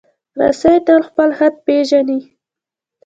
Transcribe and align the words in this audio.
رسۍ 0.39 0.77
تل 0.85 0.99
خپل 1.07 1.29
حد 1.37 1.53
پېژني. 1.65 2.19